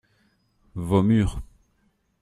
[0.87, 1.37] Vos murs.